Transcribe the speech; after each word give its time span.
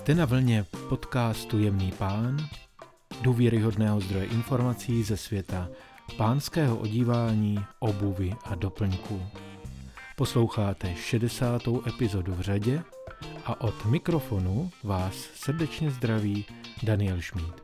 Jste 0.00 0.14
na 0.14 0.24
vlně 0.24 0.64
podcastu 0.88 1.58
Jemný 1.58 1.92
pán, 1.92 2.36
důvěryhodného 3.22 4.00
zdroje 4.00 4.26
informací 4.26 5.02
ze 5.02 5.16
světa 5.16 5.68
pánského 6.16 6.76
odívání, 6.78 7.64
obuvy 7.78 8.34
a 8.44 8.54
doplňků. 8.54 9.22
Posloucháte 10.16 10.94
60. 10.94 11.62
epizodu 11.86 12.34
v 12.34 12.40
řadě 12.40 12.82
a 13.44 13.60
od 13.60 13.84
mikrofonu 13.84 14.70
vás 14.84 15.14
srdečně 15.14 15.90
zdraví 15.90 16.44
Daniel 16.82 17.20
Schmid. 17.22 17.62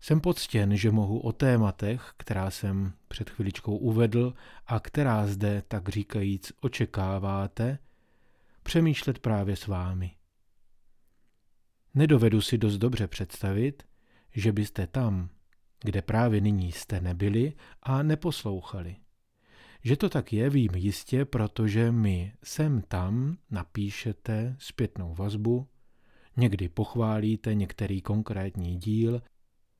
Jsem 0.00 0.20
poctěn, 0.20 0.76
že 0.76 0.90
mohu 0.90 1.20
o 1.20 1.32
tématech, 1.32 2.12
která 2.16 2.50
jsem 2.50 2.92
před 3.08 3.30
chviličkou 3.30 3.76
uvedl 3.76 4.34
a 4.66 4.80
která 4.80 5.26
zde, 5.26 5.62
tak 5.68 5.88
říkajíc, 5.88 6.52
očekáváte, 6.60 7.78
přemýšlet 8.62 9.18
právě 9.18 9.56
s 9.56 9.66
vámi. 9.66 10.10
Nedovedu 11.94 12.40
si 12.40 12.58
dost 12.58 12.78
dobře 12.78 13.06
představit, 13.06 13.82
že 14.34 14.52
byste 14.52 14.86
tam, 14.86 15.28
kde 15.80 16.02
právě 16.02 16.40
nyní 16.40 16.72
jste 16.72 17.00
nebyli 17.00 17.52
a 17.82 18.02
neposlouchali. 18.02 18.96
Že 19.84 19.96
to 19.96 20.08
tak 20.08 20.32
je, 20.32 20.50
vím 20.50 20.74
jistě, 20.74 21.24
protože 21.24 21.92
mi 21.92 22.32
sem 22.44 22.82
tam 22.82 23.36
napíšete 23.50 24.56
zpětnou 24.58 25.14
vazbu, 25.14 25.68
někdy 26.36 26.68
pochválíte 26.68 27.54
některý 27.54 28.02
konkrétní 28.02 28.76
díl 28.76 29.22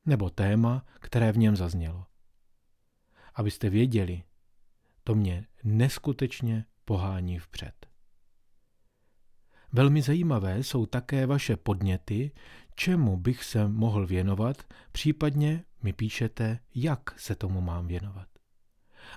nebo 0.05 0.29
téma, 0.29 0.85
které 0.99 1.31
v 1.31 1.37
něm 1.37 1.55
zaznělo. 1.55 2.05
Abyste 3.35 3.69
věděli, 3.69 4.23
to 5.03 5.15
mě 5.15 5.45
neskutečně 5.63 6.65
pohání 6.85 7.39
vpřed. 7.39 7.92
Velmi 9.73 10.01
zajímavé 10.01 10.63
jsou 10.63 10.85
také 10.85 11.25
vaše 11.25 11.57
podněty, 11.57 12.31
čemu 12.75 13.17
bych 13.17 13.43
se 13.43 13.67
mohl 13.67 14.07
věnovat, 14.07 14.63
případně 14.91 15.63
mi 15.83 15.93
píšete, 15.93 16.59
jak 16.75 17.19
se 17.19 17.35
tomu 17.35 17.61
mám 17.61 17.87
věnovat. 17.87 18.27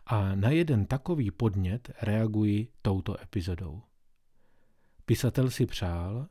A 0.06 0.34
na 0.34 0.50
jeden 0.50 0.86
takový 0.86 1.30
podnět 1.30 1.90
reaguji 2.02 2.68
touto 2.82 3.22
epizodou. 3.22 3.82
Pisatel 5.06 5.50
si 5.50 5.66
přál, 5.66 6.28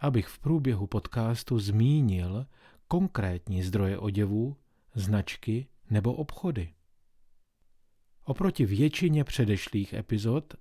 abych 0.00 0.26
v 0.26 0.38
průběhu 0.38 0.86
podcastu 0.86 1.58
zmínil 1.58 2.46
konkrétní 2.88 3.62
zdroje 3.62 3.98
oděvu, 3.98 4.56
značky 4.94 5.66
nebo 5.90 6.14
obchody. 6.14 6.74
Oproti 8.24 8.66
většině 8.66 9.24
předešlých 9.24 9.92
epizod 9.92 10.54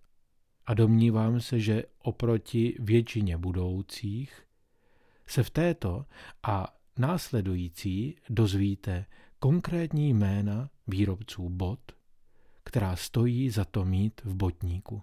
a 0.68 0.73
domnívám 0.73 1.40
se, 1.40 1.60
že 1.60 1.84
oproti 2.00 2.76
většině 2.80 3.38
budoucích 3.38 4.42
se 5.28 5.44
v 5.44 5.50
této 5.50 6.06
a 6.44 6.78
následující 7.00 8.16
dozvíte 8.30 9.06
konkrétní 9.40 10.14
jména 10.14 10.70
výrobců 10.88 11.50
bot, 11.50 11.92
která 12.64 12.95
stojí 12.95 13.50
za 13.50 13.66
to 13.66 13.86
mít 13.86 14.22
v 14.23 14.36
botníku. 14.36 15.02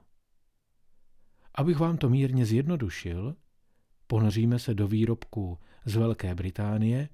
Abych 1.55 1.79
vám 1.79 1.97
to 1.97 2.09
mírně 2.09 2.47
zjednodušil, 2.47 3.37
ponoříme 4.07 4.59
se 4.59 4.75
do 4.75 4.89
výrobků 4.89 5.59
z 5.85 5.97
Velké 5.97 6.35
Británie, 6.35 7.09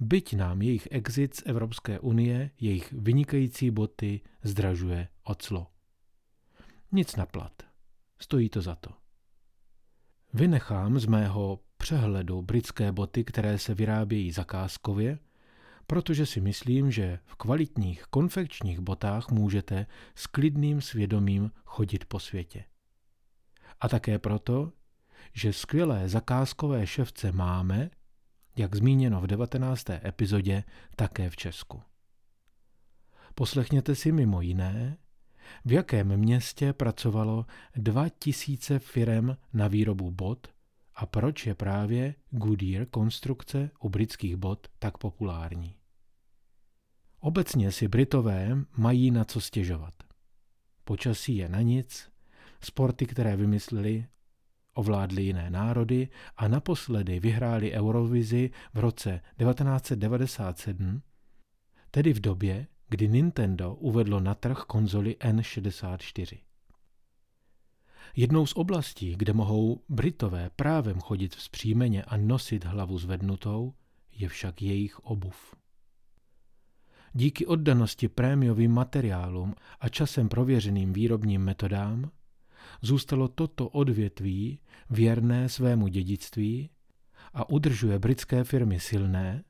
byť 0.00 0.36
nám 0.36 0.62
jejich 0.62 0.88
exit 0.90 1.34
z 1.34 1.42
Evropské 1.46 2.00
unie, 2.00 2.50
jejich 2.60 2.92
vynikající 2.92 3.70
boty 3.70 4.20
zdražuje 4.42 5.08
oclo. 5.24 5.66
Nic 6.92 7.16
na 7.16 7.26
plat. 7.26 7.62
Stojí 8.18 8.48
to 8.48 8.62
za 8.62 8.74
to. 8.74 8.90
Vynechám 10.34 10.98
z 10.98 11.06
mého 11.06 11.60
přehledu 11.76 12.42
britské 12.42 12.92
boty, 12.92 13.24
které 13.24 13.58
se 13.58 13.74
vyrábějí 13.74 14.32
zakázkově, 14.32 15.18
protože 15.86 16.26
si 16.26 16.40
myslím, 16.40 16.90
že 16.90 17.18
v 17.24 17.34
kvalitních 17.34 18.02
konfekčních 18.02 18.80
botách 18.80 19.30
můžete 19.30 19.86
s 20.14 20.26
klidným 20.26 20.80
svědomím 20.80 21.50
chodit 21.64 22.04
po 22.04 22.20
světě. 22.20 22.64
A 23.80 23.88
také 23.88 24.18
proto, 24.18 24.72
že 25.32 25.52
skvělé 25.52 26.08
zakázkové 26.08 26.86
ševce 26.86 27.32
máme, 27.32 27.90
jak 28.56 28.74
zmíněno 28.74 29.20
v 29.20 29.26
19. 29.26 29.90
epizodě, 29.90 30.64
také 30.96 31.30
v 31.30 31.36
Česku. 31.36 31.82
Poslechněte 33.34 33.94
si 33.94 34.12
mimo 34.12 34.40
jiné, 34.40 34.96
v 35.64 35.72
jakém 35.72 36.16
městě 36.16 36.72
pracovalo 36.72 37.46
2000 37.76 38.78
firem 38.78 39.36
na 39.52 39.68
výrobu 39.68 40.10
bot 40.10 40.48
a 40.94 41.06
proč 41.06 41.46
je 41.46 41.54
právě 41.54 42.14
Goodyear 42.30 42.86
konstrukce 42.86 43.70
u 43.80 43.88
britských 43.88 44.36
bot 44.36 44.66
tak 44.78 44.98
populární. 44.98 45.74
Obecně 47.20 47.72
si 47.72 47.88
Britové 47.88 48.64
mají 48.76 49.10
na 49.10 49.24
co 49.24 49.40
stěžovat. 49.40 49.94
Počasí 50.84 51.36
je 51.36 51.48
na 51.48 51.60
nic, 51.60 52.10
sporty, 52.60 53.06
které 53.06 53.36
vymysleli, 53.36 54.06
ovládli 54.74 55.22
jiné 55.22 55.50
národy 55.50 56.08
a 56.36 56.48
naposledy 56.48 57.20
vyhráli 57.20 57.72
Eurovizi 57.72 58.50
v 58.74 58.78
roce 58.78 59.20
1997, 59.38 61.02
tedy 61.90 62.12
v 62.12 62.20
době, 62.20 62.66
kdy 62.88 63.08
Nintendo 63.08 63.74
uvedlo 63.74 64.20
na 64.20 64.34
trh 64.34 64.58
konzoli 64.58 65.16
N64. 65.20 66.38
Jednou 68.16 68.46
z 68.46 68.52
oblastí, 68.56 69.16
kde 69.16 69.32
mohou 69.32 69.82
Britové 69.88 70.50
právem 70.56 71.00
chodit 71.00 71.36
vzpřímeně 71.36 72.04
a 72.04 72.16
nosit 72.16 72.64
hlavu 72.64 72.98
zvednutou, 72.98 73.74
je 74.12 74.28
však 74.28 74.62
jejich 74.62 74.98
obuv. 74.98 75.54
Díky 77.12 77.46
oddanosti 77.46 78.08
prémiovým 78.08 78.72
materiálům 78.72 79.54
a 79.80 79.88
časem 79.88 80.28
prověřeným 80.28 80.92
výrobním 80.92 81.42
metodám 81.42 82.10
zůstalo 82.82 83.28
toto 83.28 83.68
odvětví 83.68 84.60
věrné 84.90 85.48
svému 85.48 85.88
dědictví 85.88 86.70
a 87.34 87.48
udržuje 87.48 87.98
britské 87.98 88.44
firmy 88.44 88.80
silné 88.80 89.44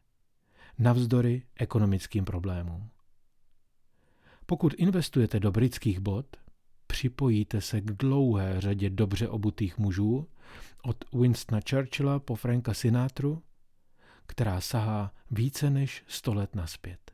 navzdory 0.78 1.42
ekonomickým 1.56 2.24
problémům. 2.24 2.90
Pokud 4.50 4.74
investujete 4.74 5.40
do 5.40 5.52
britských 5.52 6.00
bot, 6.00 6.36
připojíte 6.86 7.60
se 7.60 7.80
k 7.80 7.84
dlouhé 7.84 8.60
řadě 8.60 8.90
dobře 8.90 9.28
obutých 9.28 9.78
mužů, 9.78 10.28
od 10.82 11.04
Winstona 11.12 11.60
Churchilla 11.70 12.18
po 12.18 12.34
Franka 12.34 12.74
Sinatru, 12.74 13.42
která 14.26 14.60
sahá 14.60 15.12
více 15.30 15.70
než 15.70 16.04
100 16.06 16.34
let 16.34 16.54
naspět. 16.54 17.12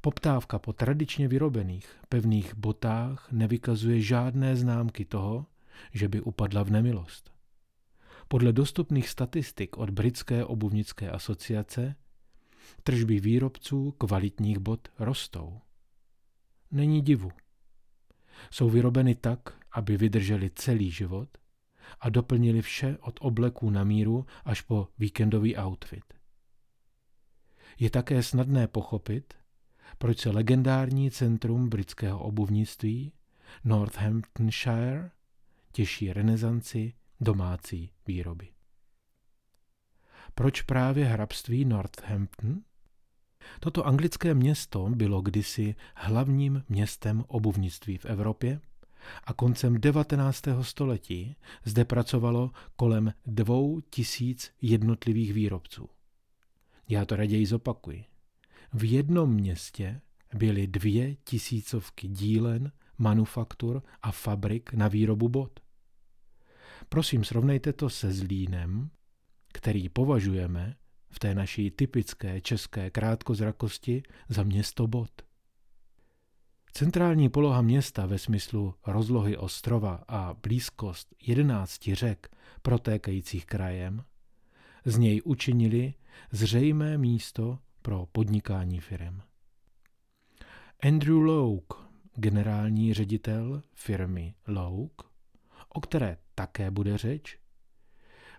Poptávka 0.00 0.58
po 0.58 0.72
tradičně 0.72 1.28
vyrobených, 1.28 1.96
pevných 2.08 2.54
botách 2.54 3.32
nevykazuje 3.32 4.00
žádné 4.00 4.56
známky 4.56 5.04
toho, 5.04 5.46
že 5.92 6.08
by 6.08 6.20
upadla 6.20 6.62
v 6.62 6.70
nemilost. 6.70 7.32
Podle 8.28 8.52
dostupných 8.52 9.08
statistik 9.08 9.76
od 9.76 9.90
Britské 9.90 10.44
obuvnické 10.44 11.10
asociace 11.10 11.94
tržby 12.82 13.20
výrobců 13.20 13.90
kvalitních 13.90 14.58
bot 14.58 14.88
rostou. 14.98 15.60
Není 16.70 17.02
divu. 17.02 17.30
Jsou 18.50 18.70
vyrobeny 18.70 19.14
tak, 19.14 19.58
aby 19.72 19.96
vydrželi 19.96 20.50
celý 20.50 20.90
život 20.90 21.28
a 22.00 22.08
doplnili 22.08 22.62
vše 22.62 22.98
od 23.00 23.18
obleků 23.20 23.70
na 23.70 23.84
míru 23.84 24.26
až 24.44 24.60
po 24.60 24.88
víkendový 24.98 25.56
outfit. 25.56 26.04
Je 27.78 27.90
také 27.90 28.22
snadné 28.22 28.68
pochopit, 28.68 29.34
proč 29.98 30.18
se 30.18 30.30
legendární 30.30 31.10
centrum 31.10 31.68
britského 31.68 32.18
obuvnictví 32.18 33.12
Northamptonshire 33.64 35.10
těší 35.72 36.12
renesanci 36.12 36.92
domácí 37.20 37.90
výroby. 38.06 38.48
Proč 40.34 40.62
právě 40.62 41.04
hrabství 41.04 41.64
Northampton? 41.64 42.62
Toto 43.60 43.86
anglické 43.86 44.34
město 44.34 44.90
bylo 44.90 45.20
kdysi 45.20 45.74
hlavním 45.94 46.64
městem 46.68 47.24
obuvnictví 47.28 47.98
v 47.98 48.04
Evropě 48.04 48.60
a 49.24 49.32
koncem 49.32 49.80
19. 49.80 50.44
století 50.62 51.36
zde 51.64 51.84
pracovalo 51.84 52.50
kolem 52.76 53.12
dvou 53.26 53.80
tisíc 53.80 54.52
jednotlivých 54.62 55.32
výrobců. 55.32 55.88
Já 56.88 57.04
to 57.04 57.16
raději 57.16 57.46
zopakuji. 57.46 58.04
V 58.72 58.92
jednom 58.92 59.34
městě 59.34 60.00
byly 60.34 60.66
dvě 60.66 61.14
tisícovky 61.14 62.08
dílen, 62.08 62.72
manufaktur 62.98 63.82
a 64.02 64.12
fabrik 64.12 64.72
na 64.72 64.88
výrobu 64.88 65.28
bot. 65.28 65.60
Prosím, 66.88 67.24
srovnejte 67.24 67.72
to 67.72 67.90
se 67.90 68.12
Zlínem, 68.12 68.90
který 69.52 69.88
považujeme 69.88 70.76
v 71.10 71.18
té 71.18 71.34
naší 71.34 71.70
typické 71.70 72.40
české 72.40 72.90
krátkozrakosti 72.90 74.02
za 74.28 74.42
město 74.42 74.86
bot. 74.86 75.10
Centrální 76.72 77.28
poloha 77.28 77.62
města 77.62 78.06
ve 78.06 78.18
smyslu 78.18 78.74
rozlohy 78.86 79.36
ostrova 79.36 80.04
a 80.08 80.34
blízkost 80.42 81.14
jedenácti 81.22 81.94
řek 81.94 82.36
protékajících 82.62 83.46
krajem 83.46 84.04
z 84.84 84.98
něj 84.98 85.22
učinili 85.24 85.94
zřejmé 86.32 86.98
místo 86.98 87.58
pro 87.82 88.06
podnikání 88.12 88.80
firem. 88.80 89.22
Andrew 90.82 91.16
Loke, 91.16 91.76
generální 92.14 92.94
ředitel 92.94 93.62
firmy 93.74 94.34
Loke, 94.46 95.06
o 95.68 95.80
které 95.80 96.16
také 96.34 96.70
bude 96.70 96.98
řeč, 96.98 97.38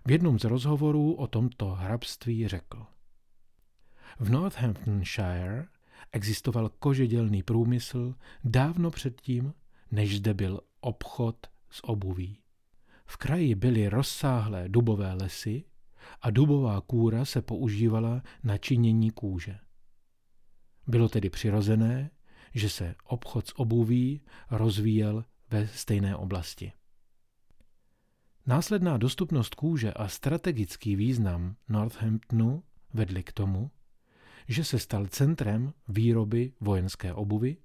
v 0.06 0.10
jednom 0.10 0.38
z 0.38 0.44
rozhovorů 0.44 1.14
o 1.14 1.26
tomto 1.26 1.68
hrabství 1.68 2.48
řekl. 2.48 2.86
V 4.18 4.30
Northamptonshire 4.30 5.66
existoval 6.12 6.68
kožedělný 6.68 7.42
průmysl 7.42 8.14
dávno 8.44 8.90
předtím, 8.90 9.54
než 9.90 10.16
zde 10.16 10.34
byl 10.34 10.60
obchod 10.80 11.46
s 11.70 11.84
obuví. 11.84 12.38
V 13.06 13.16
kraji 13.16 13.54
byly 13.54 13.88
rozsáhlé 13.88 14.68
dubové 14.68 15.12
lesy 15.12 15.64
a 16.22 16.30
dubová 16.30 16.80
kůra 16.80 17.24
se 17.24 17.42
používala 17.42 18.22
na 18.42 18.58
činění 18.58 19.10
kůže. 19.10 19.58
Bylo 20.86 21.08
tedy 21.08 21.30
přirozené, 21.30 22.10
že 22.54 22.70
se 22.70 22.94
obchod 23.04 23.46
s 23.46 23.58
obuví 23.58 24.22
rozvíjel 24.50 25.24
ve 25.50 25.68
stejné 25.68 26.16
oblasti. 26.16 26.72
Následná 28.50 28.96
dostupnost 28.96 29.54
kůže 29.54 29.92
a 29.92 30.08
strategický 30.08 30.96
význam 30.96 31.56
Northamptonu 31.68 32.62
vedly 32.94 33.22
k 33.22 33.32
tomu, 33.32 33.70
že 34.48 34.64
se 34.64 34.78
stal 34.78 35.06
centrem 35.06 35.72
výroby 35.88 36.52
vojenské 36.60 37.14
obuvy, 37.14 37.56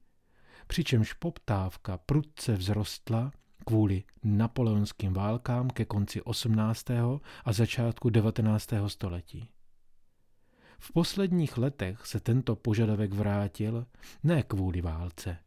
přičemž 0.68 1.14
poptávka 1.14 1.98
prudce 1.98 2.58
vzrostla 2.58 3.32
kvůli 3.66 4.04
napoleonským 4.24 5.14
válkám 5.14 5.70
ke 5.70 5.86
konci 5.86 6.22
18. 6.22 6.90
a 7.46 7.54
začátku 7.54 8.10
19. 8.10 8.70
století. 8.88 9.50
V 10.80 10.94
posledních 10.94 11.58
letech 11.58 12.06
se 12.06 12.20
tento 12.20 12.56
požadavek 12.56 13.14
vrátil 13.14 13.86
ne 14.24 14.44
kvůli 14.44 14.82
válce. 14.82 15.38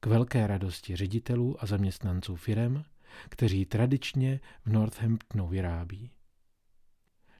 K 0.00 0.06
velké 0.06 0.46
radosti 0.46 0.96
ředitelů 0.96 1.62
a 1.62 1.66
zaměstnanců 1.66 2.36
firem, 2.36 2.84
kteří 3.28 3.64
tradičně 3.64 4.40
v 4.64 4.72
Northamptonu 4.72 5.48
vyrábí. 5.48 6.10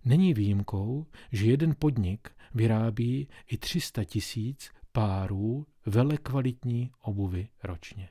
Není 0.04 0.34
výjimkou, 0.34 1.06
že 1.32 1.46
jeden 1.46 1.74
podnik 1.78 2.30
vyrábí 2.54 3.28
i 3.46 3.56
300 3.56 4.04
tisíc 4.04 4.70
párů 4.92 5.66
velekvalitní 5.86 6.90
obuvy 7.02 7.48
ročně. 7.62 8.08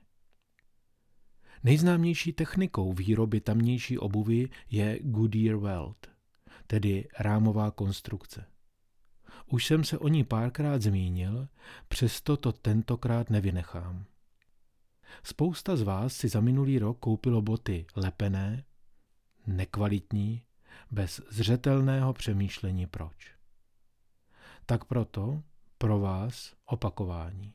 Nejznámější 1.63 2.33
technikou 2.33 2.93
výroby 2.93 3.41
tamnější 3.41 3.97
obuvy 3.97 4.49
je 4.69 4.99
Goodyear 5.01 5.57
Weld, 5.57 6.07
tedy 6.67 7.07
rámová 7.19 7.71
konstrukce. 7.71 8.45
Už 9.45 9.65
jsem 9.65 9.83
se 9.83 9.97
o 9.97 10.07
ní 10.07 10.23
párkrát 10.23 10.81
zmínil, 10.81 11.47
přesto 11.87 12.37
to 12.37 12.51
tentokrát 12.51 13.29
nevynechám. 13.29 14.05
Spousta 15.23 15.75
z 15.75 15.81
vás 15.81 16.13
si 16.13 16.29
za 16.29 16.41
minulý 16.41 16.79
rok 16.79 16.99
koupilo 16.99 17.41
boty 17.41 17.85
lepené, 17.95 18.63
nekvalitní, 19.47 20.43
bez 20.91 21.21
zřetelného 21.29 22.13
přemýšlení 22.13 22.87
proč. 22.87 23.31
Tak 24.65 24.85
proto 24.85 25.43
pro 25.77 25.99
vás 25.99 26.53
opakování. 26.65 27.53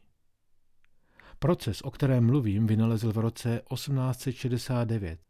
Proces, 1.38 1.82
o 1.82 1.90
kterém 1.90 2.26
mluvím, 2.26 2.66
vynalezl 2.66 3.12
v 3.12 3.18
roce 3.18 3.62
1869 3.74 5.20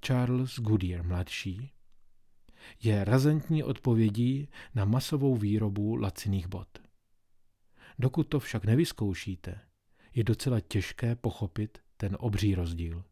Charles 0.00 0.60
Goodyear 0.60 1.04
mladší. 1.04 1.72
Je 2.82 3.04
razentní 3.04 3.62
odpovědí 3.62 4.48
na 4.74 4.84
masovou 4.84 5.36
výrobu 5.36 5.96
laciných 5.96 6.46
bot. 6.48 6.78
Dokud 7.98 8.28
to 8.28 8.40
však 8.40 8.64
nevyzkoušíte, 8.64 9.60
je 10.16 10.24
docela 10.24 10.60
těžké 10.60 11.16
pochopit 11.16 11.78
ten 11.96 12.16
obří 12.20 12.54
rozdíl. 12.54 13.04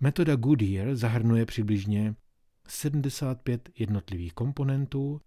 Metoda 0.00 0.36
Goodyear 0.36 0.96
zahrnuje 0.96 1.46
přibližně 1.46 2.14
75 2.68 3.70
jednotlivých 3.78 4.32
komponentů 4.32 5.20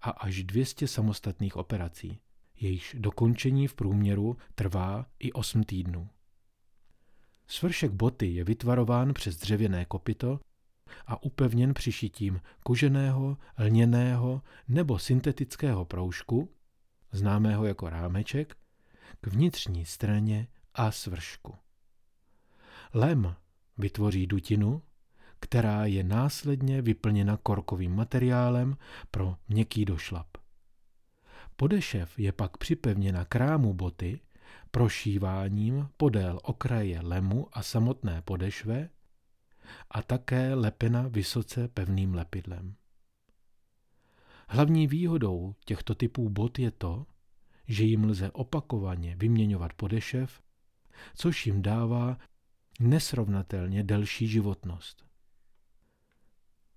a 0.00 0.10
až 0.10 0.44
200 0.44 0.88
samostatných 0.88 1.56
operací, 1.56 2.20
jejichž 2.60 2.96
dokončení 2.98 3.66
v 3.66 3.74
průměru 3.74 4.36
trvá 4.54 5.06
i 5.18 5.32
8 5.32 5.62
týdnů. 5.62 6.08
Svršek 7.46 7.92
boty 7.92 8.26
je 8.26 8.44
vytvarován 8.44 9.14
přes 9.14 9.36
dřevěné 9.36 9.84
kopito 9.84 10.40
a 11.06 11.22
upevněn 11.22 11.74
přišitím 11.74 12.40
koženého, 12.62 13.38
lněného 13.58 14.42
nebo 14.68 14.98
syntetického 14.98 15.84
proužku, 15.84 16.54
známého 17.12 17.64
jako 17.64 17.90
rámeček, 17.90 18.56
k 19.24 19.26
vnitřní 19.26 19.84
straně 19.84 20.46
a 20.74 20.90
svršku. 20.90 21.54
Lem 22.94 23.34
vytvoří 23.78 24.26
dutinu, 24.26 24.82
která 25.40 25.86
je 25.86 26.04
následně 26.04 26.82
vyplněna 26.82 27.36
korkovým 27.36 27.94
materiálem 27.94 28.76
pro 29.10 29.36
měkký 29.48 29.84
došlap. 29.84 30.26
Podešev 31.56 32.18
je 32.18 32.32
pak 32.32 32.56
připevněna 32.56 33.24
k 33.24 33.34
rámu 33.34 33.74
boty 33.74 34.20
prošíváním 34.70 35.88
podél 35.96 36.40
okraje 36.42 37.00
lemu 37.00 37.48
a 37.52 37.62
samotné 37.62 38.22
podešve 38.22 38.90
a 39.90 40.02
také 40.02 40.54
lepena 40.54 41.08
vysoce 41.08 41.68
pevným 41.68 42.14
lepidlem. 42.14 42.74
Hlavní 44.48 44.86
výhodou 44.86 45.54
těchto 45.64 45.94
typů 45.94 46.28
bot 46.28 46.58
je 46.58 46.70
to, 46.70 47.06
že 47.68 47.84
jim 47.84 48.04
lze 48.04 48.30
opakovaně 48.30 49.16
vyměňovat 49.16 49.72
podešev, 49.72 50.42
což 51.14 51.46
jim 51.46 51.62
dává 51.62 52.18
nesrovnatelně 52.80 53.82
delší 53.82 54.28
životnost. 54.28 55.04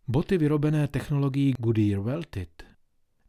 Boty 0.08 0.38
vyrobené 0.38 0.88
technologií 0.88 1.54
Goodyear 1.60 2.02
Welted 2.02 2.64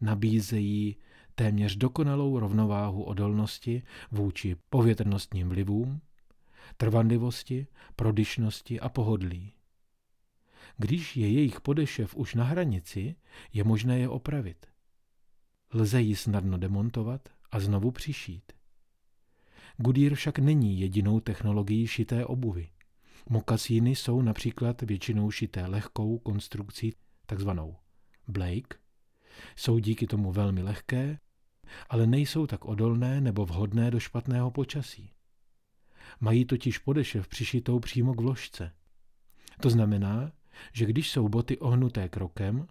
nabízejí 0.00 0.96
téměř 1.34 1.76
dokonalou 1.76 2.38
rovnováhu 2.38 3.02
odolnosti 3.02 3.82
vůči 4.10 4.56
povětrnostním 4.70 5.48
vlivům, 5.48 6.00
trvanlivosti, 6.76 7.66
prodyšnosti 7.96 8.80
a 8.80 8.88
pohodlí. 8.88 9.52
Když 10.76 11.16
je 11.16 11.30
jejich 11.30 11.60
podešev 11.60 12.16
už 12.16 12.34
na 12.34 12.44
hranici, 12.44 13.16
je 13.52 13.64
možné 13.64 13.98
je 13.98 14.08
opravit. 14.08 14.66
Lze 15.74 16.00
ji 16.00 16.16
snadno 16.16 16.58
demontovat 16.58 17.28
a 17.50 17.60
znovu 17.60 17.90
přišít. 17.90 18.52
Goodyear 19.76 20.14
však 20.14 20.38
není 20.38 20.80
jedinou 20.80 21.20
technologií 21.20 21.86
šité 21.86 22.26
obuvy. 22.26 22.68
Mokasíny 23.28 23.90
jsou 23.90 24.22
například 24.22 24.82
většinou 24.82 25.30
šité 25.30 25.66
lehkou 25.66 26.18
konstrukcí 26.18 26.94
takzvanou 27.26 27.76
Blake. 28.28 28.78
Jsou 29.56 29.78
díky 29.78 30.06
tomu 30.06 30.32
velmi 30.32 30.62
lehké, 30.62 31.18
ale 31.88 32.06
nejsou 32.06 32.46
tak 32.46 32.64
odolné 32.64 33.20
nebo 33.20 33.46
vhodné 33.46 33.90
do 33.90 34.00
špatného 34.00 34.50
počasí. 34.50 35.12
Mají 36.20 36.44
totiž 36.44 36.78
podešev 36.78 37.28
přišitou 37.28 37.80
přímo 37.80 38.14
k 38.14 38.20
vložce. 38.20 38.72
To 39.60 39.70
znamená, 39.70 40.32
že 40.72 40.86
když 40.86 41.10
jsou 41.10 41.28
boty 41.28 41.58
ohnuté 41.58 42.08
krokem, 42.08 42.66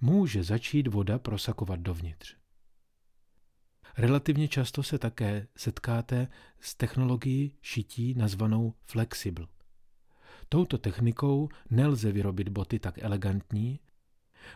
může 0.00 0.42
začít 0.42 0.86
voda 0.86 1.18
prosakovat 1.18 1.80
dovnitř. 1.80 2.39
Relativně 3.98 4.48
často 4.48 4.82
se 4.82 4.98
také 4.98 5.46
setkáte 5.56 6.28
s 6.60 6.74
technologií 6.74 7.52
šití 7.62 8.14
nazvanou 8.14 8.74
flexible. 8.84 9.46
Touto 10.48 10.78
technikou 10.78 11.48
nelze 11.70 12.12
vyrobit 12.12 12.48
boty 12.48 12.78
tak 12.78 12.98
elegantní, 12.98 13.80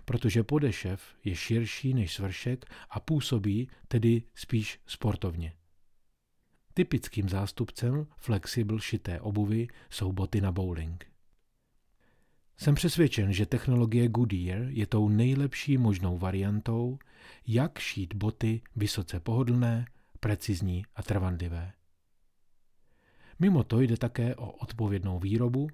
protože 0.04 0.42
podešev 0.42 1.02
je 1.24 1.36
širší 1.36 1.94
než 1.94 2.14
svršek 2.14 2.64
a 2.90 3.00
působí 3.00 3.68
tedy 3.88 4.22
spíš 4.34 4.80
sportovně. 4.86 5.52
Typickým 6.74 7.28
zástupcem 7.28 8.06
flexible 8.16 8.80
šité 8.80 9.20
obuvy 9.20 9.68
jsou 9.90 10.12
boty 10.12 10.40
na 10.40 10.52
bowling. 10.52 11.13
Jsem 12.56 12.74
přesvědčen, 12.74 13.32
že 13.32 13.46
technologie 13.46 14.08
Goodyear 14.08 14.62
je 14.68 14.86
tou 14.86 15.08
nejlepší 15.08 15.78
možnou 15.78 16.18
variantou, 16.18 16.98
jak 17.46 17.78
šít 17.78 18.14
boty 18.14 18.62
vysoce 18.76 19.20
pohodlné, 19.20 19.86
precizní 20.20 20.84
a 20.96 21.02
trvanlivé. 21.02 21.72
Mimo 23.38 23.64
to 23.64 23.80
jde 23.80 23.96
také 23.96 24.36
o 24.36 24.50
odpovědnou 24.50 25.18
výrobu, 25.18 25.68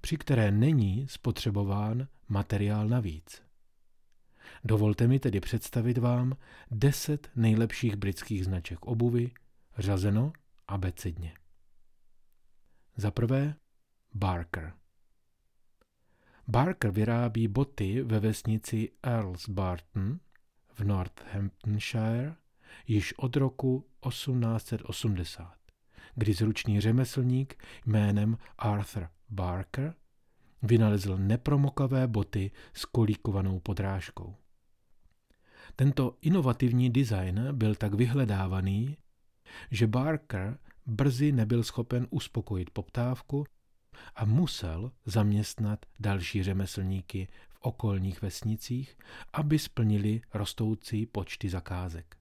při 0.00 0.16
které 0.16 0.50
není 0.50 1.06
spotřebován 1.08 2.08
materiál 2.28 2.88
navíc. 2.88 3.42
Dovolte 4.64 5.08
mi 5.08 5.18
tedy 5.18 5.40
představit 5.40 5.98
vám 5.98 6.36
deset 6.70 7.30
nejlepších 7.36 7.96
britských 7.96 8.44
značek 8.44 8.86
obuvy, 8.86 9.30
řazeno 9.78 10.32
abecedně. 10.68 11.34
Za 12.96 13.10
prvé 13.10 13.54
Barker. 14.14 14.72
Barker 16.48 16.90
vyrábí 16.90 17.48
boty 17.48 18.02
ve 18.02 18.20
vesnici 18.20 18.90
Earls 19.02 19.48
Barton 19.48 20.18
v 20.74 20.84
Northamptonshire 20.84 22.34
již 22.86 23.12
od 23.18 23.36
roku 23.36 23.84
1880, 24.08 25.54
kdy 26.14 26.32
zručný 26.32 26.80
řemeslník 26.80 27.64
jménem 27.86 28.38
Arthur 28.58 29.08
Barker 29.28 29.94
vynalezl 30.62 31.18
nepromokavé 31.18 32.06
boty 32.06 32.50
s 32.72 32.84
kolíkovanou 32.84 33.60
podrážkou. 33.60 34.34
Tento 35.76 36.16
inovativní 36.20 36.90
design 36.90 37.48
byl 37.52 37.74
tak 37.74 37.94
vyhledávaný, 37.94 38.96
že 39.70 39.86
Barker 39.86 40.58
brzy 40.86 41.32
nebyl 41.32 41.62
schopen 41.62 42.06
uspokojit 42.10 42.70
poptávku 42.70 43.46
a 44.14 44.24
musel 44.24 44.92
zaměstnat 45.04 45.86
další 46.00 46.42
řemeslníky 46.42 47.28
v 47.48 47.58
okolních 47.60 48.22
vesnicích, 48.22 48.98
aby 49.32 49.58
splnili 49.58 50.20
rostoucí 50.34 51.06
počty 51.06 51.48
zakázek. 51.48 52.16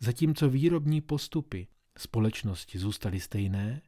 Zatímco 0.00 0.48
výrobní 0.48 1.00
postupy 1.00 1.66
společnosti 1.98 2.78
zůstaly 2.78 3.20
stejné, 3.20 3.82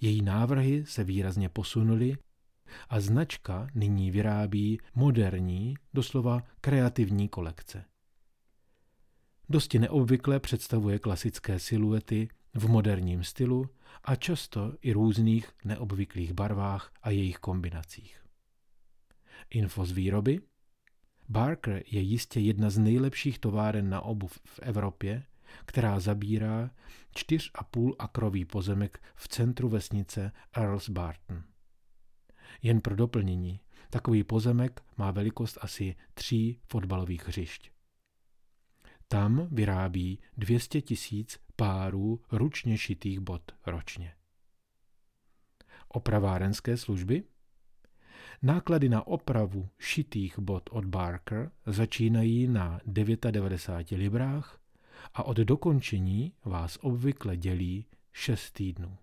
její 0.00 0.22
návrhy 0.22 0.84
se 0.86 1.04
výrazně 1.04 1.48
posunuly 1.48 2.16
a 2.88 3.00
značka 3.00 3.66
nyní 3.74 4.10
vyrábí 4.10 4.78
moderní, 4.94 5.74
doslova 5.94 6.42
kreativní 6.60 7.28
kolekce. 7.28 7.84
Dosti 9.48 9.78
neobvykle 9.78 10.40
představuje 10.40 10.98
klasické 10.98 11.58
siluety 11.58 12.28
v 12.58 12.68
moderním 12.68 13.24
stylu 13.24 13.68
a 14.04 14.16
často 14.16 14.74
i 14.82 14.92
různých 14.92 15.50
neobvyklých 15.64 16.32
barvách 16.32 16.92
a 17.02 17.10
jejich 17.10 17.36
kombinacích. 17.36 18.24
Info 19.50 19.86
z 19.86 19.92
výroby 19.92 20.40
Barker 21.28 21.82
je 21.86 22.00
jistě 22.00 22.40
jedna 22.40 22.70
z 22.70 22.78
nejlepších 22.78 23.38
továren 23.38 23.88
na 23.90 24.00
obuv 24.00 24.38
v 24.44 24.58
Evropě, 24.62 25.24
která 25.64 26.00
zabírá 26.00 26.70
4,5 27.16 27.94
akrový 27.98 28.44
pozemek 28.44 29.02
v 29.14 29.28
centru 29.28 29.68
vesnice 29.68 30.32
Earls 30.56 30.88
Barton. 30.88 31.42
Jen 32.62 32.80
pro 32.80 32.96
doplnění, 32.96 33.60
takový 33.90 34.24
pozemek 34.24 34.82
má 34.96 35.10
velikost 35.10 35.58
asi 35.60 35.96
tří 36.14 36.60
fotbalových 36.66 37.28
hřišť. 37.28 37.70
Tam 39.08 39.48
vyrábí 39.50 40.18
200 40.36 40.80
tisíc 40.80 41.40
párů 41.56 42.20
ručně 42.32 42.78
šitých 42.78 43.20
bot 43.20 43.52
ročně. 43.66 44.14
Opravárenské 45.88 46.76
služby? 46.76 47.24
Náklady 48.42 48.88
na 48.88 49.06
opravu 49.06 49.68
šitých 49.78 50.38
bot 50.38 50.70
od 50.72 50.84
Barker 50.84 51.50
začínají 51.66 52.48
na 52.48 52.80
99 52.86 53.98
librách 53.98 54.60
a 55.14 55.22
od 55.22 55.36
dokončení 55.36 56.32
vás 56.44 56.78
obvykle 56.80 57.36
dělí 57.36 57.86
6 58.12 58.50
týdnů. 58.50 58.98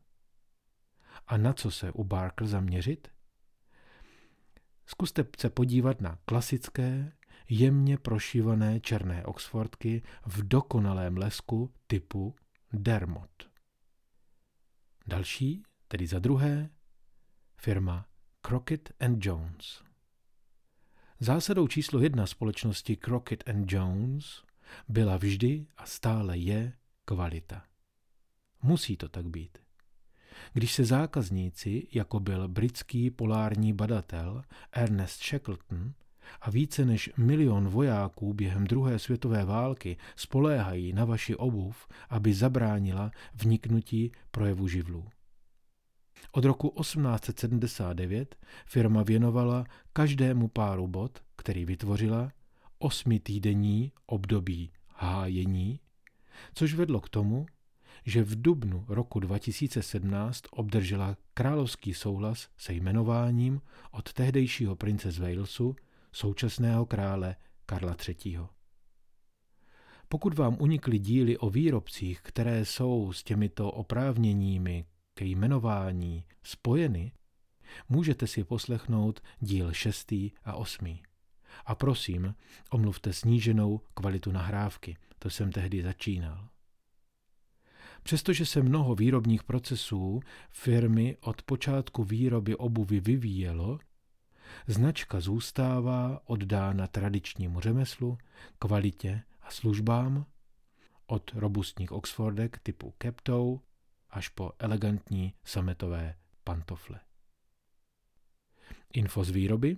A 1.27 1.37
na 1.37 1.53
co 1.53 1.71
se 1.71 1.91
u 1.91 2.03
Barker 2.03 2.47
zaměřit? 2.47 3.07
Zkuste 4.85 5.25
se 5.37 5.49
podívat 5.49 6.01
na 6.01 6.19
klasické, 6.25 7.11
jemně 7.49 7.97
prošívané 7.97 8.79
černé 8.79 9.25
oxfordky 9.25 10.03
v 10.25 10.47
dokonalém 10.47 11.17
lesku 11.17 11.73
typu 11.87 12.35
Dermot. 12.73 13.49
Další, 15.07 15.63
tedy 15.87 16.07
za 16.07 16.19
druhé, 16.19 16.69
firma 17.57 18.07
Crockett 18.41 18.91
and 18.99 19.25
Jones. 19.25 19.83
Zásadou 21.19 21.67
číslo 21.67 21.99
jedna 21.99 22.27
společnosti 22.27 22.95
Crockett 22.95 23.49
and 23.49 23.71
Jones 23.71 24.43
byla 24.87 25.17
vždy 25.17 25.67
a 25.77 25.85
stále 25.85 26.37
je 26.37 26.73
kvalita. 27.05 27.63
Musí 28.61 28.97
to 28.97 29.09
tak 29.09 29.25
být. 29.27 29.57
Když 30.53 30.73
se 30.73 30.85
zákazníci, 30.85 31.87
jako 31.91 32.19
byl 32.19 32.47
britský 32.47 33.11
polární 33.11 33.73
badatel 33.73 34.43
Ernest 34.71 35.23
Shackleton 35.23 35.93
a 36.41 36.49
více 36.49 36.85
než 36.85 37.09
milion 37.17 37.67
vojáků 37.67 38.33
během 38.33 38.67
druhé 38.67 38.99
světové 38.99 39.45
války 39.45 39.97
spoléhají 40.15 40.93
na 40.93 41.05
vaši 41.05 41.35
obuv, 41.35 41.87
aby 42.09 42.33
zabránila 42.33 43.11
vniknutí 43.33 44.11
projevu 44.31 44.67
živlů. 44.67 45.05
Od 46.31 46.45
roku 46.45 46.73
1879 46.81 48.35
firma 48.65 49.03
věnovala 49.03 49.65
každému 49.93 50.47
páru 50.47 50.87
bot, 50.87 51.23
který 51.35 51.65
vytvořila, 51.65 52.31
osmitýdenní 52.79 53.91
období 54.05 54.71
hájení, 54.87 55.79
což 56.53 56.73
vedlo 56.73 57.01
k 57.01 57.09
tomu, 57.09 57.45
že 58.05 58.23
v 58.23 58.41
dubnu 58.41 58.85
roku 58.87 59.19
2017 59.19 60.43
obdržela 60.51 61.17
královský 61.33 61.93
souhlas 61.93 62.49
se 62.57 62.73
jmenováním 62.73 63.61
od 63.91 64.13
tehdejšího 64.13 64.75
prince 64.75 65.11
z 65.11 65.19
Walesu, 65.19 65.75
současného 66.15 66.85
krále 66.85 67.35
Karla 67.65 67.95
III. 68.07 68.39
Pokud 70.09 70.37
vám 70.37 70.57
unikly 70.59 70.99
díly 70.99 71.37
o 71.37 71.49
výrobcích, 71.49 72.21
které 72.21 72.65
jsou 72.65 73.13
s 73.13 73.23
těmito 73.23 73.71
oprávněními 73.71 74.85
ke 75.13 75.25
jmenování 75.25 76.25
spojeny, 76.43 77.11
můžete 77.89 78.27
si 78.27 78.43
poslechnout 78.43 79.19
díl 79.39 79.73
6. 79.73 80.11
a 80.43 80.53
8. 80.53 80.97
A 81.65 81.75
prosím, 81.75 82.35
omluvte 82.69 83.13
sníženou 83.13 83.81
kvalitu 83.93 84.31
nahrávky, 84.31 84.97
to 85.19 85.29
jsem 85.29 85.51
tehdy 85.51 85.83
začínal. 85.83 86.49
Přestože 88.03 88.45
se 88.45 88.61
mnoho 88.61 88.95
výrobních 88.95 89.43
procesů 89.43 90.19
firmy 90.51 91.17
od 91.21 91.41
počátku 91.41 92.03
výroby 92.03 92.55
obuvy 92.55 92.99
vyvíjelo, 92.99 93.79
značka 94.67 95.19
zůstává 95.19 96.21
oddána 96.25 96.87
tradičnímu 96.87 97.59
řemeslu, 97.59 98.17
kvalitě 98.59 99.21
a 99.41 99.51
službám, 99.51 100.25
od 101.07 101.31
robustních 101.33 101.91
oxfordek 101.91 102.59
typu 102.59 102.93
Keptou 102.97 103.61
až 104.09 104.29
po 104.29 104.51
elegantní 104.59 105.33
sametové 105.43 106.15
pantofle. 106.43 106.99
Info 108.93 109.23
z 109.23 109.29
výroby? 109.29 109.77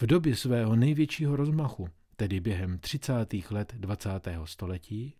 V 0.00 0.06
době 0.06 0.36
svého 0.36 0.76
největšího 0.76 1.36
rozmachu, 1.36 1.88
tedy 2.16 2.40
během 2.40 2.78
30. 2.78 3.12
let 3.50 3.74
20. 3.76 4.10
století, 4.44 5.14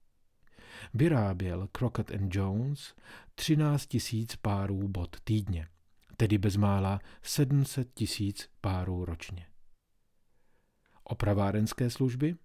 vyráběl 0.94 1.68
Crockett 1.72 2.10
Jones 2.28 2.94
13 3.34 3.86
tisíc 3.86 4.36
párů 4.36 4.88
bot 4.88 5.20
týdně, 5.24 5.68
tedy 6.22 6.38
bezmála 6.38 7.00
700 7.22 7.94
tisíc 7.94 8.48
párů 8.60 9.04
ročně. 9.04 9.46
Opravárenské 11.04 11.90
služby? 11.90 12.36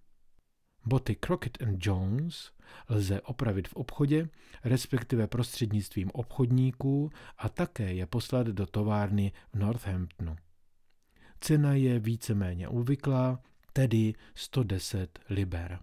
Boty 0.84 1.16
Crockett 1.16 1.62
and 1.62 1.86
Jones 1.86 2.52
lze 2.88 3.20
opravit 3.20 3.68
v 3.68 3.74
obchodě, 3.74 4.28
respektive 4.64 5.26
prostřednictvím 5.26 6.10
obchodníků 6.14 7.10
a 7.36 7.48
také 7.48 7.94
je 7.94 8.06
poslat 8.06 8.46
do 8.46 8.66
továrny 8.66 9.32
v 9.52 9.58
Northamptonu. 9.58 10.36
Cena 11.40 11.74
je 11.74 11.98
víceméně 11.98 12.68
obvyklá, 12.68 13.42
tedy 13.72 14.14
110 14.34 15.18
liber. 15.30 15.78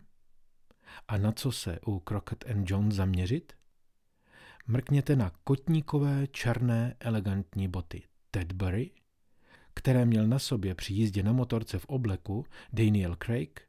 A 1.08 1.18
na 1.18 1.32
co 1.32 1.52
se 1.52 1.80
u 1.88 2.00
Crockett 2.00 2.50
and 2.50 2.70
John 2.70 2.92
zaměřit? 2.92 3.54
Mrkněte 4.68 5.16
na 5.16 5.32
kotníkové 5.44 6.28
černé 6.28 6.96
elegantní 7.00 7.68
boty 7.68 8.04
Tedbury, 8.32 8.92
které 9.74 10.06
měl 10.06 10.28
na 10.28 10.40
sobě 10.40 10.76
při 10.76 10.94
jízdě 10.94 11.24
na 11.24 11.34
motorce 11.34 11.80
v 11.80 11.86
obleku 11.86 12.46
Daniel 12.74 13.16
Craig 13.16 13.62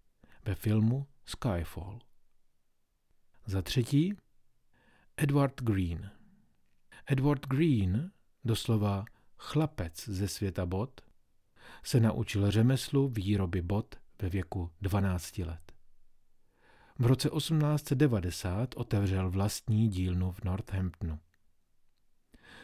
ve 0.45 0.55
filmu 0.55 1.07
Skyfall. 1.25 1.99
Za 3.47 3.63
třetí 3.63 4.15
Edward 5.17 5.63
Green. 5.63 6.11
Edward 7.07 7.47
Green, 7.47 8.11
doslova 8.45 9.05
chlapec 9.37 10.09
ze 10.09 10.29
světa 10.29 10.67
bot, 10.67 11.01
se 11.83 12.01
naučil 12.01 12.51
řemeslu 12.51 13.09
výroby 13.09 13.63
bot 13.63 13.95
ve 14.23 14.29
věku 14.29 14.71
12 14.81 15.39
let. 15.39 15.76
V 16.99 17.07
roce 17.07 17.31
1890 17.31 18.75
otevřel 18.77 19.31
vlastní 19.31 19.89
dílnu 19.89 20.33
v 20.33 20.45
Northamptonu. 20.45 21.19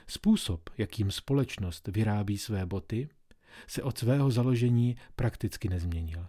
Způsob, 0.07 0.71
jakým 0.79 1.11
společnost 1.11 1.89
vyrábí 1.89 2.39
své 2.39 2.67
boty, 2.67 3.09
se 3.67 3.83
od 3.83 3.99
svého 3.99 4.31
založení 4.31 4.97
prakticky 5.17 5.69
nezměnil. 5.69 6.27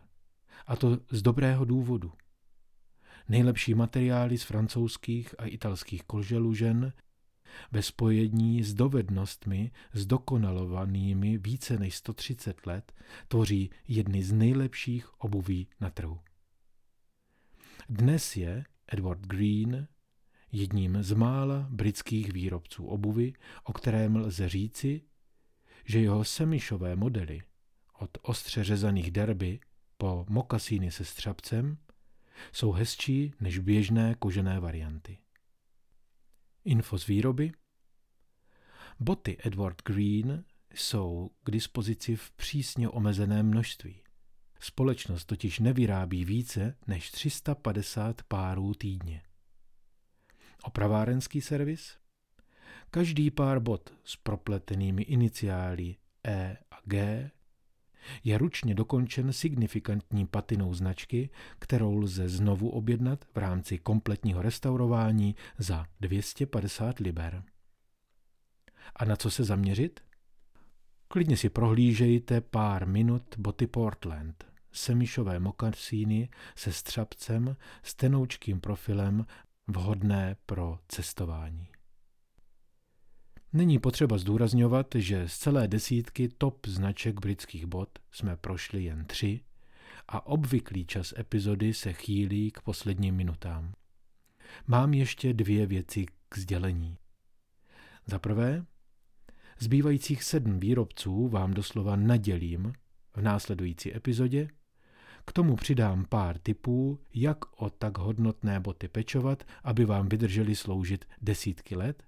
A 0.67 0.75
to 0.75 0.99
z 1.11 1.21
dobrého 1.21 1.65
důvodu. 1.65 2.11
nejlepší 3.29 3.73
materiály 3.73 4.37
z 4.37 4.43
francouzských 4.43 5.39
a 5.39 5.45
italských 5.45 6.03
koželužen 6.03 6.93
ve 7.71 7.81
spojení 7.81 8.63
s 8.63 8.73
dovednostmi 8.73 9.71
zdokonalovanými 9.93 11.37
více 11.37 11.77
než 11.79 11.95
130 11.95 12.65
let 12.65 12.93
tvoří 13.27 13.69
jedny 13.87 14.23
z 14.23 14.31
nejlepších 14.31 15.21
obuví 15.21 15.67
na 15.79 15.89
trhu. 15.89 16.19
Dnes 17.89 18.35
je 18.35 18.63
Edward 18.87 19.19
Green 19.19 19.87
jedním 20.51 21.03
z 21.03 21.11
mála 21.11 21.67
britských 21.69 22.33
výrobců 22.33 22.85
obuvy, 22.85 23.33
o 23.63 23.73
kterém 23.73 24.15
lze 24.15 24.49
říci, 24.49 25.01
že 25.85 25.99
jeho 25.99 26.23
semišové 26.23 26.95
modely 26.95 27.41
od 27.99 28.17
ostře 28.21 28.63
řezaných 28.63 29.11
derby 29.11 29.59
po 29.97 30.25
mokasíny 30.29 30.91
se 30.91 31.05
střapcem 31.05 31.77
jsou 32.53 32.71
hezčí 32.71 33.33
než 33.39 33.59
běžné 33.59 34.15
kožené 34.19 34.59
varianty. 34.59 35.17
Info 36.65 36.97
z 36.97 37.07
výroby 37.07 37.51
Boty 38.99 39.37
Edward 39.43 39.81
Green 39.85 40.45
jsou 40.73 41.31
k 41.43 41.51
dispozici 41.51 42.15
v 42.15 42.31
přísně 42.31 42.89
omezeném 42.89 43.47
množství. 43.47 44.02
Společnost 44.63 45.25
totiž 45.25 45.59
nevyrábí 45.59 46.25
více 46.25 46.75
než 46.87 47.11
350 47.11 48.23
párů 48.23 48.73
týdně. 48.73 49.21
Opravárenský 50.63 51.41
servis? 51.41 51.97
Každý 52.91 53.31
pár 53.31 53.59
bot 53.59 53.93
s 54.03 54.15
propletenými 54.15 55.01
iniciály 55.01 55.95
E 56.27 56.57
a 56.71 56.77
G 56.85 57.31
je 58.23 58.37
ručně 58.37 58.75
dokončen 58.75 59.33
signifikantní 59.33 60.27
patinou 60.27 60.73
značky, 60.73 61.29
kterou 61.59 61.97
lze 61.97 62.29
znovu 62.29 62.69
objednat 62.69 63.25
v 63.33 63.37
rámci 63.37 63.77
kompletního 63.77 64.41
restaurování 64.41 65.35
za 65.57 65.85
250 65.99 66.99
liber. 66.99 67.43
A 68.95 69.05
na 69.05 69.15
co 69.15 69.31
se 69.31 69.43
zaměřit? 69.43 69.99
Klidně 71.07 71.37
si 71.37 71.49
prohlížejte 71.49 72.41
pár 72.41 72.87
minut 72.87 73.37
boty 73.37 73.67
Portland, 73.67 74.52
semišové 74.73 75.39
mokasíny 75.39 76.29
se 76.55 76.73
střapcem 76.73 77.55
s 77.83 77.95
tenoučkým 77.95 78.59
profilem 78.59 79.25
vhodné 79.67 80.35
pro 80.45 80.79
cestování. 80.87 81.67
Není 83.53 83.79
potřeba 83.79 84.17
zdůrazňovat, 84.17 84.87
že 84.95 85.29
z 85.29 85.37
celé 85.37 85.67
desítky 85.67 86.29
top 86.37 86.67
značek 86.67 87.19
britských 87.19 87.65
bot 87.65 87.99
jsme 88.11 88.37
prošli 88.37 88.83
jen 88.83 89.05
tři 89.05 89.41
a 90.07 90.25
obvyklý 90.25 90.85
čas 90.85 91.13
epizody 91.17 91.73
se 91.73 91.93
chýlí 91.93 92.51
k 92.51 92.61
posledním 92.61 93.15
minutám. 93.15 93.73
Mám 94.67 94.93
ještě 94.93 95.33
dvě 95.33 95.65
věci 95.65 96.05
k 96.29 96.37
sdělení. 96.37 96.97
Za 98.05 98.19
prvé, 98.19 98.65
zbývajících 99.59 100.23
sedm 100.23 100.59
výrobců 100.59 101.27
vám 101.27 101.53
doslova 101.53 101.95
nadělím 101.95 102.73
v 103.15 103.21
následující 103.21 103.95
epizodě 103.95 104.47
k 105.25 105.31
tomu 105.31 105.55
přidám 105.55 106.05
pár 106.05 106.37
tipů, 106.37 106.99
jak 107.13 107.61
o 107.61 107.69
tak 107.69 107.97
hodnotné 107.97 108.59
boty 108.59 108.87
pečovat, 108.87 109.43
aby 109.63 109.85
vám 109.85 110.09
vydrželi 110.09 110.55
sloužit 110.55 111.05
desítky 111.21 111.75
let. 111.75 112.03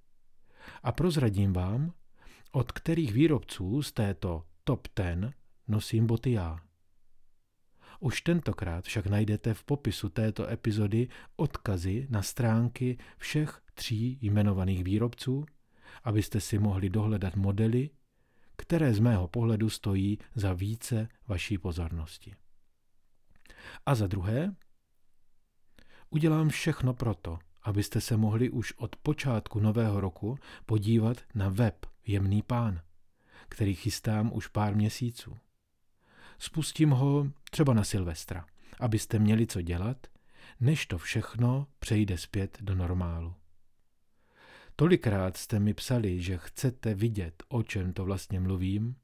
A 0.84 0.92
prozradím 0.92 1.54
vám, 1.54 1.94
od 2.52 2.72
kterých 2.72 3.14
výrobců 3.14 3.82
z 3.82 3.92
této 3.92 4.44
top 4.64 4.88
10 4.96 5.34
nosím 5.68 6.08
boty 6.08 6.32
já. 6.32 6.60
Už 8.00 8.22
tentokrát 8.22 8.86
však 8.86 9.08
najdete 9.08 9.54
v 9.54 9.64
popisu 9.64 10.10
této 10.10 10.50
epizody 10.50 11.08
odkazy 11.36 12.08
na 12.10 12.22
stránky 12.22 12.98
všech 13.18 13.62
tří 13.74 14.18
jmenovaných 14.22 14.84
výrobců, 14.84 15.46
abyste 16.04 16.42
si 16.42 16.60
mohli 16.60 16.90
dohledat 16.90 17.36
modely, 17.36 17.90
které 18.56 18.94
z 18.94 19.00
mého 19.00 19.28
pohledu 19.28 19.70
stojí 19.70 20.18
za 20.36 20.54
více 20.54 21.08
vaší 21.28 21.58
pozornosti. 21.58 22.36
A 23.86 23.96
za 23.96 24.08
druhé, 24.08 24.56
udělám 26.10 26.50
všechno 26.50 26.94
proto, 26.94 27.40
abyste 27.64 28.02
se 28.02 28.18
mohli 28.18 28.50
už 28.50 28.74
od 28.78 28.96
počátku 28.96 29.60
nového 29.60 30.02
roku 30.02 30.38
podívat 30.66 31.18
na 31.36 31.50
web 31.50 31.86
Jemný 32.08 32.42
pán, 32.42 32.82
který 33.50 33.76
chystám 33.76 34.32
už 34.34 34.48
pár 34.48 34.76
měsíců. 34.76 35.38
Spustím 36.38 36.90
ho 36.90 37.28
třeba 37.52 37.74
na 37.74 37.84
Silvestra, 37.84 38.46
abyste 38.80 39.20
měli 39.20 39.48
co 39.48 39.62
dělat, 39.62 40.08
než 40.60 40.86
to 40.86 40.98
všechno 40.98 41.68
přejde 41.80 42.18
zpět 42.18 42.58
do 42.62 42.76
normálu. 42.76 43.36
Tolikrát 44.76 45.38
jste 45.38 45.60
mi 45.60 45.74
psali, 45.74 46.22
že 46.22 46.38
chcete 46.38 46.94
vidět, 46.94 47.44
o 47.48 47.64
čem 47.64 47.94
to 47.94 48.06
vlastně 48.06 48.40
mluvím, 48.40 48.96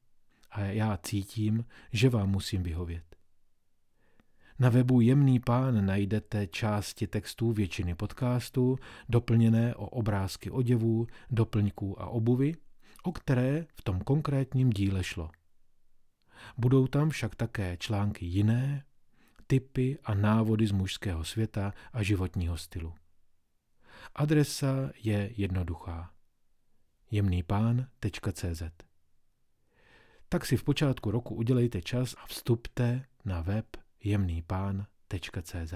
a 0.52 0.60
já 0.62 0.98
cítím, 0.98 1.66
že 1.94 2.10
vám 2.10 2.30
musím 2.30 2.64
vyhovět. 2.64 3.16
Na 4.62 4.70
webu 4.70 5.02
Jemný 5.02 5.40
pán 5.40 5.86
najdete 5.86 6.48
části 6.48 7.08
textů 7.08 7.52
většiny 7.52 7.96
podcastů, 7.96 8.78
doplněné 9.10 9.76
o 9.76 9.86
obrázky 9.86 10.52
oděvů, 10.52 11.08
doplňků 11.30 12.02
a 12.02 12.08
obuvy, 12.08 12.56
o 13.04 13.12
které 13.12 13.66
v 13.76 13.82
tom 13.82 14.00
konkrétním 14.00 14.70
díle 14.70 15.04
šlo. 15.04 15.32
Budou 16.58 16.88
tam 16.88 17.10
však 17.10 17.36
také 17.36 17.78
články 17.78 18.26
jiné, 18.26 18.86
typy 19.48 19.98
a 20.04 20.14
návody 20.14 20.68
z 20.68 20.72
mužského 20.72 21.24
světa 21.24 21.74
a 21.94 22.04
životního 22.04 22.58
stylu. 22.58 22.94
Adresa 24.16 24.92
je 25.04 25.32
jednoduchá. 25.38 26.12
jemnýpán.cz 27.12 28.64
Tak 30.30 30.46
si 30.46 30.58
v 30.58 30.64
počátku 30.64 31.12
roku 31.12 31.36
udělejte 31.36 31.82
čas 31.82 32.16
a 32.24 32.28
vstupte 32.28 33.06
na 33.26 33.42
web 33.42 33.81
jemnýpán.cz. 34.04 35.74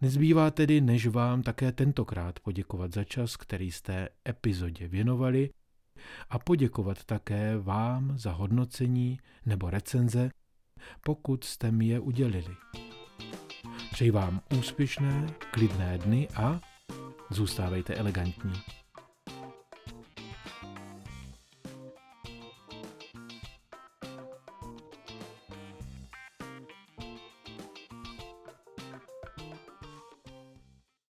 Nezbývá 0.00 0.50
tedy, 0.50 0.80
než 0.80 1.06
vám 1.06 1.42
také 1.42 1.72
tentokrát 1.72 2.40
poděkovat 2.40 2.94
za 2.94 3.04
čas, 3.04 3.36
který 3.36 3.72
jste 3.72 4.08
epizodě 4.28 4.88
věnovali 4.88 5.50
a 6.30 6.38
poděkovat 6.38 7.04
také 7.04 7.58
vám 7.58 8.18
za 8.18 8.32
hodnocení 8.32 9.20
nebo 9.46 9.70
recenze, 9.70 10.30
pokud 11.04 11.44
jste 11.44 11.70
mi 11.70 11.86
je 11.86 12.00
udělili. 12.00 12.56
Přeji 13.92 14.10
vám 14.10 14.40
úspěšné, 14.58 15.26
klidné 15.50 15.98
dny 15.98 16.28
a 16.28 16.60
zůstávejte 17.30 17.94
elegantní. 17.94 18.77